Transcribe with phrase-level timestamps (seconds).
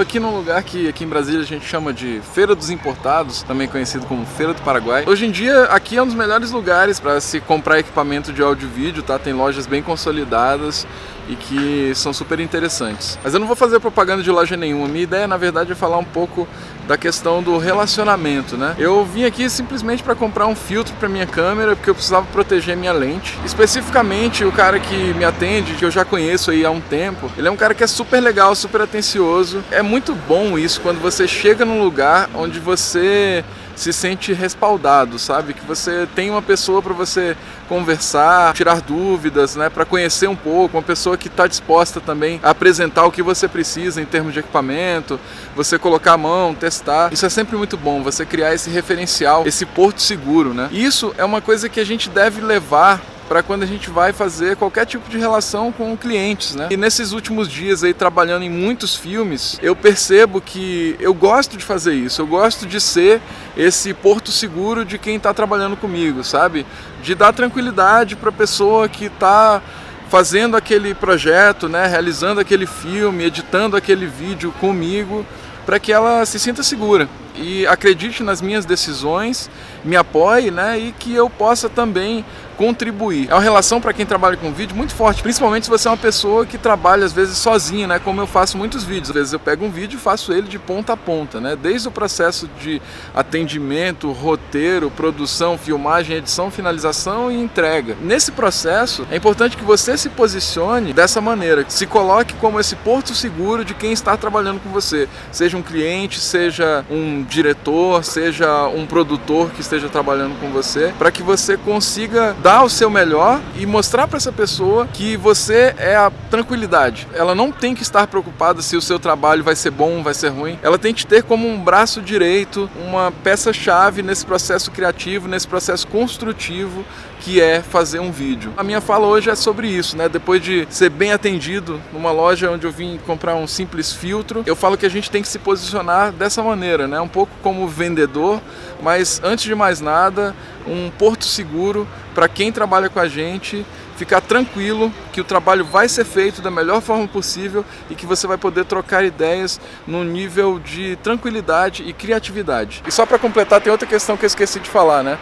[0.00, 3.42] tô aqui num lugar que aqui em Brasília a gente chama de Feira dos Importados,
[3.42, 5.04] também conhecido como Feira do Paraguai.
[5.06, 8.66] Hoje em dia aqui é um dos melhores lugares para se comprar equipamento de áudio
[8.66, 9.18] e vídeo, tá?
[9.18, 10.86] Tem lojas bem consolidadas
[11.28, 13.18] e que são super interessantes.
[13.22, 14.88] Mas eu não vou fazer propaganda de loja nenhuma.
[14.88, 16.48] Minha ideia, na verdade, é falar um pouco
[16.90, 18.74] da questão do relacionamento, né?
[18.76, 22.76] Eu vim aqui simplesmente para comprar um filtro para minha câmera porque eu precisava proteger
[22.76, 23.38] minha lente.
[23.44, 27.46] Especificamente o cara que me atende, que eu já conheço aí há um tempo, ele
[27.46, 29.62] é um cara que é super legal, super atencioso.
[29.70, 33.44] É muito bom isso quando você chega num lugar onde você
[33.80, 35.54] se sente respaldado, sabe?
[35.54, 37.34] Que você tem uma pessoa para você
[37.66, 39.70] conversar, tirar dúvidas, né?
[39.70, 43.48] Para conhecer um pouco, uma pessoa que está disposta também a apresentar o que você
[43.48, 45.18] precisa em termos de equipamento,
[45.56, 46.79] você colocar a mão, testar.
[47.12, 50.68] Isso é sempre muito bom, você criar esse referencial, esse porto seguro, né?
[50.72, 54.56] Isso é uma coisa que a gente deve levar para quando a gente vai fazer
[54.56, 56.66] qualquer tipo de relação com clientes, né?
[56.68, 61.64] E nesses últimos dias aí trabalhando em muitos filmes, eu percebo que eu gosto de
[61.64, 63.22] fazer isso, eu gosto de ser
[63.56, 66.66] esse porto seguro de quem está trabalhando comigo, sabe?
[67.04, 69.62] De dar tranquilidade para a pessoa que está
[70.08, 75.24] fazendo aquele projeto, né, realizando aquele filme, editando aquele vídeo comigo,
[75.64, 79.50] para que ela se sinta segura e acredite nas minhas decisões,
[79.84, 82.24] me apoie, né, e que eu possa também
[82.60, 83.26] contribuir.
[83.30, 85.96] É uma relação para quem trabalha com vídeo muito forte, principalmente se você é uma
[85.96, 87.98] pessoa que trabalha às vezes sozinha, né?
[87.98, 89.08] Como eu faço muitos vídeos.
[89.08, 91.56] Às vezes eu pego um vídeo e faço ele de ponta a ponta, né?
[91.56, 92.82] Desde o processo de
[93.14, 97.96] atendimento, roteiro, produção, filmagem, edição, finalização e entrega.
[98.02, 103.14] Nesse processo é importante que você se posicione dessa maneira, se coloque como esse porto
[103.14, 108.86] seguro de quem está trabalhando com você, seja um cliente, seja um diretor, seja um
[108.86, 113.66] produtor que esteja trabalhando com você, para que você consiga dar o seu melhor e
[113.66, 117.06] mostrar para essa pessoa que você é a tranquilidade.
[117.14, 120.28] Ela não tem que estar preocupada se o seu trabalho vai ser bom, vai ser
[120.28, 120.58] ruim.
[120.62, 125.86] Ela tem que ter como um braço direito, uma peça-chave nesse processo criativo, nesse processo
[125.86, 126.84] construtivo
[127.20, 128.52] que é fazer um vídeo.
[128.56, 130.08] A minha fala hoje é sobre isso, né?
[130.08, 134.56] Depois de ser bem atendido numa loja onde eu vim comprar um simples filtro, eu
[134.56, 137.00] falo que a gente tem que se posicionar dessa maneira, né?
[137.00, 138.40] Um pouco como vendedor,
[138.82, 140.34] mas antes de mais nada,
[140.66, 143.64] um porto seguro para quem trabalha com a gente
[144.00, 148.26] ficar tranquilo que o trabalho vai ser feito da melhor forma possível e que você
[148.26, 152.82] vai poder trocar ideias num nível de tranquilidade e criatividade.
[152.86, 155.18] E só para completar, tem outra questão que eu esqueci de falar, né?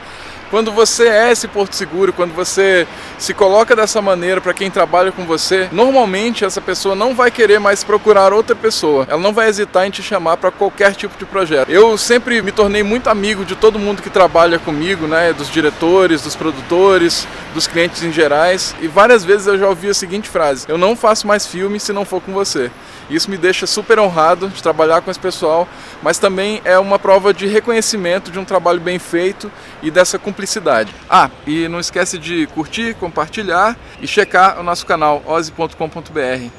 [0.51, 2.87] Quando você é esse porto seguro, quando você
[3.19, 7.59] se coloca dessa maneira para quem trabalha com você, normalmente essa pessoa não vai querer
[7.59, 9.07] mais procurar outra pessoa.
[9.09, 11.69] Ela não vai hesitar em te chamar para qualquer tipo de projeto.
[11.69, 16.23] Eu sempre me tornei muito amigo de todo mundo que trabalha comigo, né, dos diretores,
[16.23, 20.65] dos produtores, dos clientes em gerais, e várias vezes eu já ouvi a seguinte frase:
[20.69, 22.71] "Eu não faço mais filme se não for com você".
[23.11, 25.69] Isso me deixa super honrado de trabalhar com esse pessoal,
[26.03, 29.51] mas também é uma prova de reconhecimento de um trabalho bem feito
[29.83, 30.95] e dessa cumplicidade.
[31.09, 36.51] Ah, e não esquece de curtir, compartilhar e checar o nosso canal oze.com.br.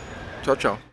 [0.43, 0.88] Tchau, tchau.